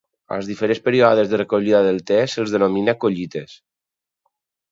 [0.35, 3.57] Als diferents períodes de recollida del te, se'ls denomina "collites".